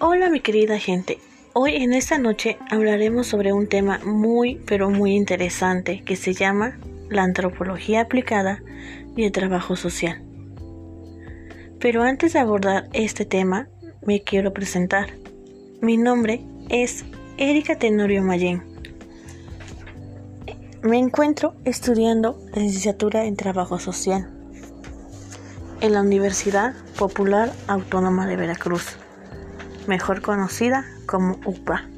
[0.00, 1.18] Hola mi querida gente,
[1.54, 6.78] hoy en esta noche hablaremos sobre un tema muy pero muy interesante que se llama
[7.10, 8.62] la antropología aplicada
[9.16, 10.22] y el trabajo social.
[11.80, 13.66] Pero antes de abordar este tema,
[14.06, 15.14] me quiero presentar.
[15.80, 17.04] Mi nombre es
[17.36, 18.62] Erika Tenorio Mayen.
[20.80, 24.30] Me encuentro estudiando licenciatura en trabajo social
[25.80, 28.96] en la Universidad Popular Autónoma de Veracruz
[29.88, 31.88] mejor conocida como UPA.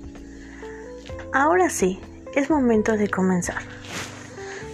[1.33, 2.01] Ahora sí,
[2.35, 3.63] es momento de comenzar.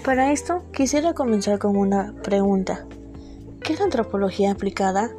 [0.04, 2.86] Para esto quisiera comenzar con una pregunta.
[3.60, 5.10] ¿Qué es la antropología aplicada?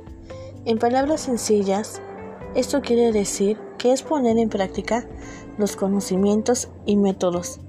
[0.65, 2.01] En palabras sencillas,
[2.55, 5.05] esto quiere decir que es poner en práctica
[5.57, 7.59] los conocimientos y métodos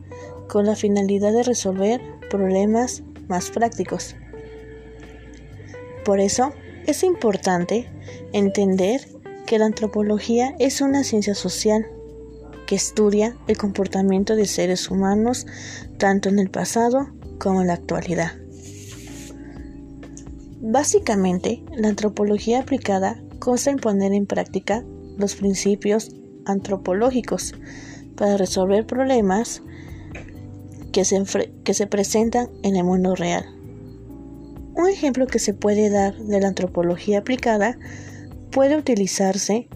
[0.48, 4.14] con la finalidad de resolver problemas más prácticos.
[6.04, 6.52] Por eso
[6.86, 7.90] es importante
[8.32, 9.00] entender
[9.48, 11.86] que la antropología es una ciencia social
[12.66, 15.46] que estudia el comportamiento de seres humanos
[15.96, 18.32] tanto en el pasado como en la actualidad.
[20.60, 24.84] Básicamente, la antropología aplicada consta en poner en práctica
[25.16, 27.54] los principios antropológicos
[28.16, 29.62] para resolver problemas
[30.92, 31.24] que se,
[31.64, 33.46] que se presentan en el mundo real.
[34.74, 37.78] Un ejemplo que se puede dar de la antropología aplicada
[38.50, 39.68] puede utilizarse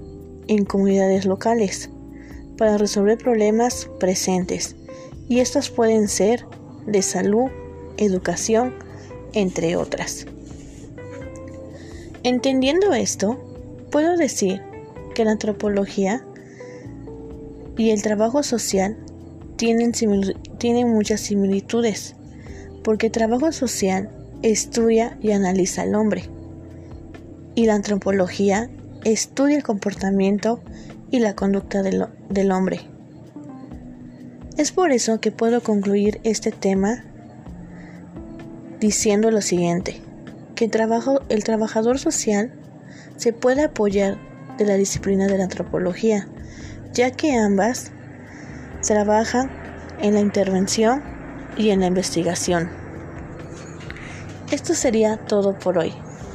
[0.48, 1.90] en comunidades locales
[2.56, 4.76] para resolver problemas presentes
[5.28, 6.46] y estos pueden ser
[6.86, 7.50] de salud,
[7.96, 8.74] educación,
[9.32, 10.26] entre otras.
[12.22, 13.38] Entendiendo esto,
[13.90, 14.62] puedo decir
[15.14, 16.24] que la antropología
[17.76, 18.96] y el trabajo social
[19.56, 19.92] tienen,
[20.58, 22.14] tienen muchas similitudes,
[22.84, 24.10] porque el trabajo social
[24.42, 26.28] estudia y analiza al hombre
[27.54, 28.70] y la antropología
[29.04, 30.60] estudia el comportamiento
[31.10, 32.80] y la conducta del, del hombre.
[34.56, 37.04] Es por eso que puedo concluir este tema
[38.80, 40.00] diciendo lo siguiente,
[40.54, 42.52] que trabajo, el trabajador social
[43.16, 44.18] se puede apoyar
[44.58, 46.28] de la disciplina de la antropología,
[46.92, 47.92] ya que ambas
[48.86, 49.50] trabajan
[50.00, 51.02] en la intervención
[51.56, 52.70] y en la investigación.
[54.50, 55.94] Esto sería todo por hoy